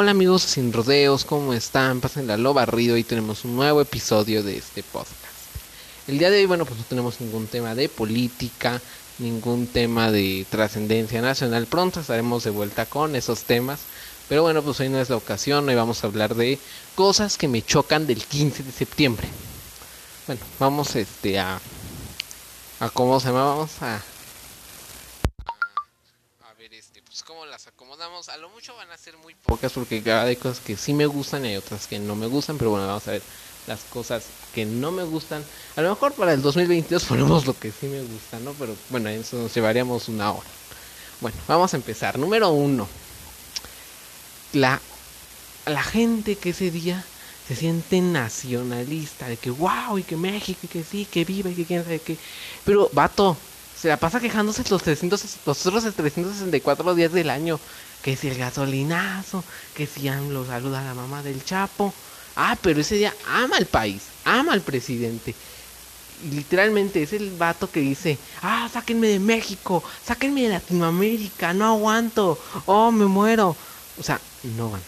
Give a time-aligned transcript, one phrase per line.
[0.00, 2.00] Hola amigos sin rodeos, ¿cómo están?
[2.00, 5.16] Pásenla lo barrido y tenemos un nuevo episodio de este podcast.
[6.06, 8.80] El día de hoy, bueno, pues no tenemos ningún tema de política,
[9.18, 11.66] ningún tema de trascendencia nacional.
[11.66, 13.80] Pronto estaremos de vuelta con esos temas.
[14.28, 16.60] Pero bueno, pues hoy no es la ocasión, hoy vamos a hablar de
[16.94, 19.26] cosas que me chocan del 15 de septiembre.
[20.28, 21.60] Bueno, vamos este a
[22.78, 24.00] a cómo se llama, vamos a
[27.18, 28.28] pues como las acomodamos.
[28.28, 31.44] A lo mucho van a ser muy pocas porque hay cosas que sí me gustan
[31.44, 32.58] y hay otras que no me gustan.
[32.58, 33.22] Pero bueno, vamos a ver
[33.66, 35.44] las cosas que no me gustan.
[35.76, 38.52] A lo mejor para el 2022 ponemos lo que sí me gusta, ¿no?
[38.52, 40.46] Pero bueno, eso nos llevaríamos una hora.
[41.20, 42.18] Bueno, vamos a empezar.
[42.18, 42.86] Número uno.
[44.52, 44.80] La,
[45.66, 47.04] la gente que ese día
[47.48, 51.54] se siente nacionalista, de que wow, y que México, y que sí, que viva, y
[51.54, 52.16] que quién sabe qué.
[52.64, 53.36] Pero, vato,
[53.80, 57.60] se la pasa quejándose los 300, los otros 364 días del año.
[58.02, 61.92] Que si el gasolinazo, que si lo saluda a la mamá del Chapo.
[62.36, 65.34] Ah, pero ese día ama al país, ama al presidente.
[66.30, 72.38] Literalmente es el vato que dice, ah, sáquenme de México, sáquenme de Latinoamérica, no aguanto,
[72.66, 73.56] oh, me muero.
[73.98, 74.20] O sea,
[74.56, 74.82] no van,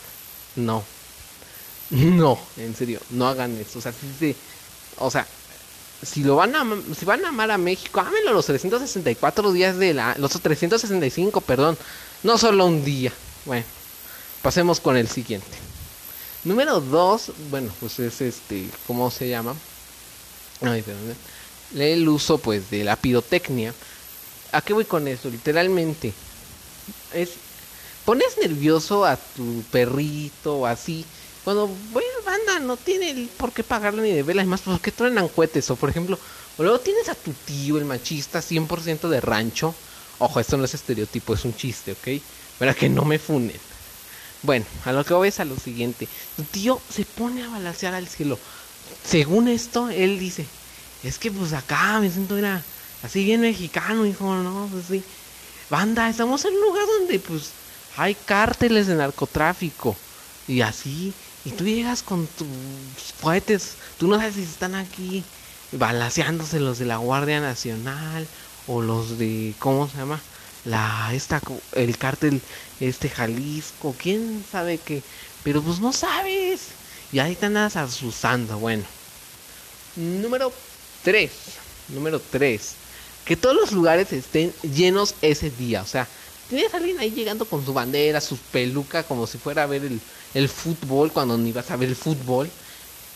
[0.56, 0.84] no,
[1.90, 3.80] no, en serio, no hagan eso.
[3.80, 4.36] O sea, sí,
[4.98, 5.26] o sea,
[6.02, 6.64] si lo van a
[6.98, 11.76] si van a amar a México, ámenlo los 364 días de la los 365, perdón,
[12.22, 13.12] no solo un día.
[13.44, 13.64] Bueno,
[14.42, 15.58] pasemos con el siguiente.
[16.44, 19.54] Número 2, bueno, pues es este, ¿cómo se llama?
[20.62, 21.16] Ay, perdón.
[21.76, 23.74] El uso pues de la pirotecnia.
[24.52, 25.28] ¿A qué voy con eso?
[25.28, 26.12] Literalmente
[27.12, 27.30] es
[28.04, 31.04] pones nervioso a tu perrito o así
[31.44, 35.70] cuando, bueno, banda, no tiene por qué pagarle ni de velas, más porque truenan cohetes.
[35.70, 36.18] O por ejemplo,
[36.58, 39.74] luego tienes a tu tío, el machista, 100% de rancho.
[40.18, 42.22] Ojo, esto no es estereotipo, es un chiste, ¿ok?
[42.58, 43.58] Para que no me funen.
[44.42, 46.08] Bueno, a lo que voy es a lo siguiente.
[46.36, 48.38] Tu tío se pone a balancear al cielo.
[49.04, 50.46] Según esto, él dice,
[51.02, 52.62] es que pues acá me siento era
[53.02, 54.68] así bien mexicano, hijo, ¿no?
[54.70, 55.02] Pues.
[55.70, 57.50] Banda, estamos en un lugar donde pues
[57.96, 59.96] hay cárteles de narcotráfico.
[60.48, 61.12] Y así,
[61.44, 62.48] y tú llegas con tus
[63.20, 65.24] cohetes, tú no sabes si están aquí
[65.72, 68.26] balaseándose los de la Guardia Nacional
[68.66, 70.20] o los de, ¿cómo se llama?
[70.64, 71.40] La, esta,
[71.72, 72.42] el cártel,
[72.80, 75.02] este Jalisco, quién sabe qué,
[75.42, 76.68] pero pues no sabes.
[77.12, 78.84] Y ahí te andas asusando, bueno.
[79.96, 80.52] Número
[81.02, 81.30] 3,
[81.88, 82.74] número 3,
[83.24, 86.06] que todos los lugares estén llenos ese día, o sea,
[86.50, 89.84] tienes a alguien ahí llegando con su bandera, su peluca, como si fuera a ver
[89.84, 90.00] el,
[90.34, 92.50] el fútbol cuando ni vas a ver el fútbol.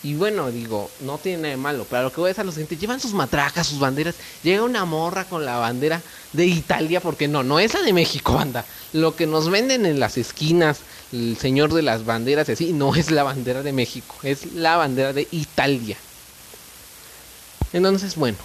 [0.05, 2.45] Y bueno, digo, no tiene nada de malo, pero lo que voy a decir a
[2.45, 6.00] los siguiente, llevan sus matracas, sus banderas, llega una morra con la bandera
[6.34, 8.67] de Italia, porque no, no es la de México, banda.
[8.93, 10.81] Lo que nos venden en las esquinas,
[11.11, 14.77] el señor de las banderas y así, no es la bandera de México, es la
[14.77, 15.97] bandera de Italia.
[17.72, 18.37] Entonces, bueno,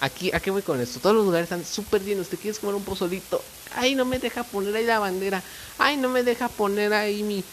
[0.00, 1.00] aquí, ¿a qué voy con esto?
[1.00, 3.42] Todos los lugares están súper llenos, te quieres comer un pozolito,
[3.76, 5.42] ay, no me deja poner ahí la bandera,
[5.78, 7.44] ay, no me deja poner ahí mi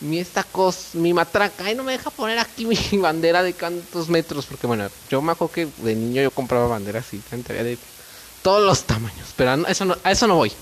[0.00, 4.08] mi esta cosa, mi matraca, ay no me deja poner aquí mi bandera de cuántos
[4.08, 7.78] metros, porque bueno, yo me acuerdo que de niño yo compraba banderas y de
[8.42, 10.52] todos los tamaños, pero a eso no, a eso no voy.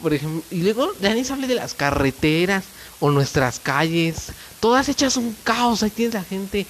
[0.00, 2.64] Por ejemplo, y luego ya ni se hable de las carreteras
[3.00, 6.66] o nuestras calles, todas hechas un caos, ahí tienes la gente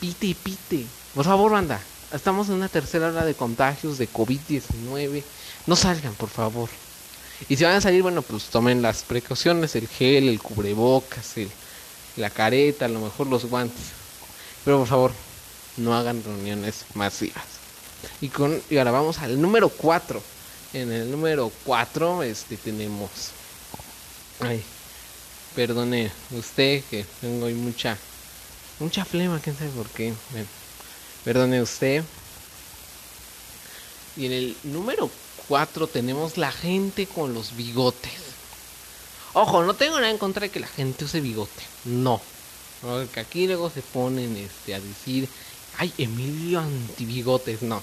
[0.00, 0.86] pite y pite.
[1.14, 1.80] Por favor, banda,
[2.12, 5.22] estamos en una tercera hora de contagios de COVID-19.
[5.66, 6.68] No salgan, por favor.
[7.48, 11.34] Y si van a salir, bueno, pues tomen las precauciones, el gel, el cubrebocas,
[12.16, 13.84] la careta, a lo mejor los guantes.
[14.64, 15.12] Pero por favor,
[15.76, 17.44] no hagan reuniones masivas.
[18.20, 20.22] Y, con, y ahora vamos al número 4.
[20.72, 23.10] En el número 4 este, tenemos...
[24.40, 24.62] Ay,
[25.54, 27.96] perdone usted que tengo hoy mucha...
[28.78, 30.12] Mucha flema, quién sabe por qué.
[31.26, 32.04] Perdone usted.
[34.16, 35.10] Y en el número
[35.48, 38.12] 4 tenemos la gente con los bigotes.
[39.32, 41.64] Ojo, no tengo nada en contra de que la gente use bigote.
[41.84, 42.22] No.
[42.80, 45.28] Porque aquí luego se ponen este, a decir,
[45.78, 47.60] ay, Emilio antibigotes.
[47.60, 47.82] No.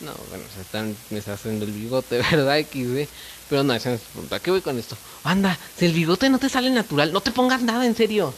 [0.00, 2.58] No, bueno, se están, me está haciendo el bigote, ¿verdad?
[2.58, 3.08] XD.
[3.48, 4.96] Pero no, ¿A qué voy con esto?
[5.22, 8.34] Anda, si el bigote no te sale natural, no te pongas nada en serio.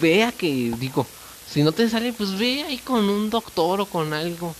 [0.00, 1.06] Vea que, digo,
[1.50, 4.54] si no te sale, pues ve ahí con un doctor o con algo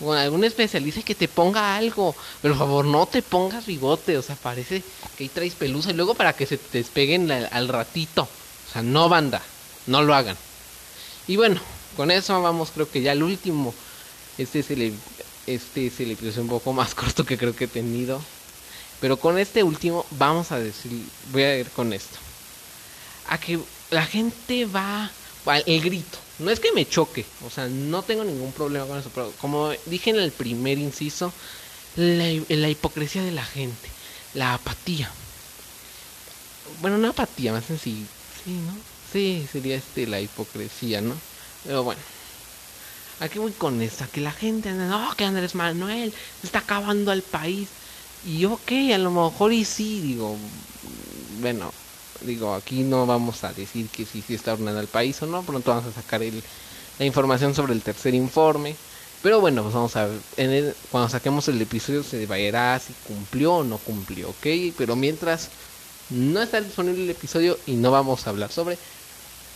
[0.00, 2.14] con algún especialista que te ponga algo.
[2.42, 4.16] Pero por favor, no te pongas bigote.
[4.16, 4.82] O sea, parece
[5.16, 8.22] que ahí traes pelusa y luego para que se te despeguen al, ratito.
[8.22, 9.42] O sea, no banda.
[9.86, 10.36] No lo hagan.
[11.26, 11.60] Y bueno,
[11.96, 13.74] con eso vamos, creo que ya el último.
[14.38, 14.94] Este es el,
[15.46, 18.20] este es un poco más corto que creo que he tenido.
[19.00, 20.92] Pero con este último vamos a decir,
[21.32, 22.18] voy a ir con esto.
[23.28, 23.58] a que
[23.90, 25.10] la gente va,
[25.66, 26.18] el grito.
[26.38, 29.70] No es que me choque, o sea, no tengo ningún problema con eso, pero como
[29.86, 31.32] dije en el primer inciso,
[31.96, 33.88] la, la hipocresía de la gente,
[34.34, 35.10] la apatía.
[36.80, 38.06] Bueno, no apatía, más sencillo,
[38.44, 38.74] sí, ¿no?
[39.12, 41.14] Sí, sería este la hipocresía, ¿no?
[41.64, 42.00] Pero bueno.
[43.20, 47.10] Aquí voy con esta, que la gente anda, no, que Andrés Manuel se está acabando
[47.10, 47.68] al país.
[48.24, 50.38] Y ok, a lo mejor y sí, digo,
[51.40, 51.70] bueno,
[52.22, 55.42] digo, aquí no vamos a decir que si sí, está ordenando el país o no,
[55.42, 56.42] pronto vamos a sacar el,
[56.98, 58.74] la información sobre el tercer informe.
[59.22, 62.94] Pero bueno, pues vamos a ver, en el, cuando saquemos el episodio se verá si
[63.06, 64.74] cumplió o no cumplió, ¿ok?
[64.78, 65.50] Pero mientras
[66.08, 68.78] no está disponible el episodio y no vamos a hablar sobre.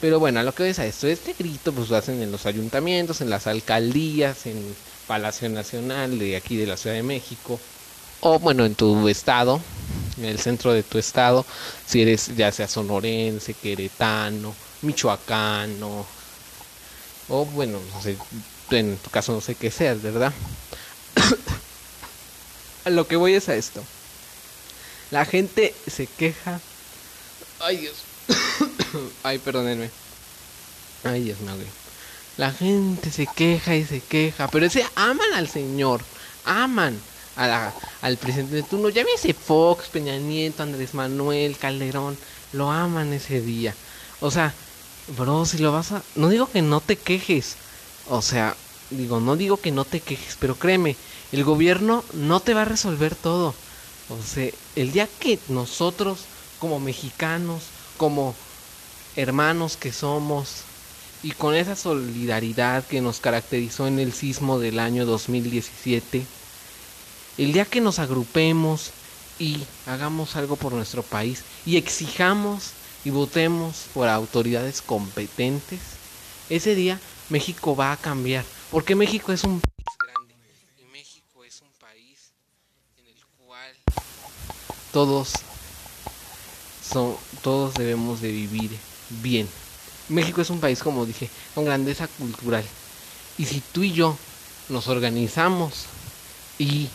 [0.00, 2.44] Pero bueno, a lo que ves a esto, este grito pues lo hacen en los
[2.46, 4.62] ayuntamientos, en las alcaldías, en
[5.06, 7.58] Palacio Nacional de aquí de la Ciudad de México,
[8.26, 9.60] o bueno, en tu estado,
[10.16, 11.44] en el centro de tu estado,
[11.86, 16.06] si eres ya sea sonorense, queretano, michoacano,
[17.28, 18.16] o bueno, no sé,
[18.70, 20.32] en tu caso no sé qué seas, ¿verdad?
[22.84, 23.82] a lo que voy es a esto.
[25.10, 26.60] La gente se queja.
[27.60, 27.94] Ay Dios.
[29.22, 29.90] Ay, perdónenme.
[31.04, 31.54] Ay Dios mío.
[32.36, 36.00] La gente se queja y se queja, pero ese aman al Señor,
[36.44, 37.00] aman
[38.04, 38.90] al presidente de turno.
[38.90, 42.18] Ya ese Fox, Peña Nieto, Andrés Manuel, Calderón,
[42.52, 43.74] lo aman ese día.
[44.20, 44.52] O sea,
[45.16, 46.02] bro, si lo vas a...
[46.14, 47.56] No digo que no te quejes.
[48.10, 48.56] O sea,
[48.90, 50.96] digo, no digo que no te quejes, pero créeme,
[51.32, 53.54] el gobierno no te va a resolver todo.
[54.10, 56.26] O sea, el día que nosotros,
[56.58, 57.62] como mexicanos,
[57.96, 58.34] como
[59.16, 60.64] hermanos que somos,
[61.22, 66.26] y con esa solidaridad que nos caracterizó en el sismo del año 2017,
[67.36, 68.90] el día que nos agrupemos
[69.38, 72.72] y hagamos algo por nuestro país y exijamos
[73.04, 75.80] y votemos por autoridades competentes,
[76.48, 78.44] ese día México va a cambiar.
[78.70, 80.34] Porque México es un país grande
[80.80, 82.32] y México es un país
[82.98, 83.72] en el cual
[84.92, 85.32] todos
[86.88, 88.70] son todos debemos de vivir
[89.22, 89.48] bien.
[90.08, 92.64] México es un país como dije, con grandeza cultural.
[93.36, 94.16] Y si tú y yo
[94.68, 95.86] nos organizamos
[96.58, 96.88] y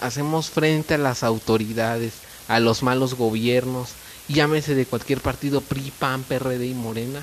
[0.00, 2.14] hacemos frente a las autoridades,
[2.48, 3.90] a los malos gobiernos,
[4.28, 7.22] llámese de cualquier partido, PRI, PAN, PRD y Morena,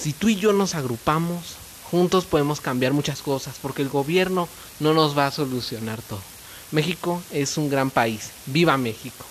[0.00, 1.56] si tú y yo nos agrupamos,
[1.90, 6.22] juntos podemos cambiar muchas cosas, porque el gobierno no nos va a solucionar todo.
[6.70, 8.30] México es un gran país.
[8.46, 9.24] ¡Viva México!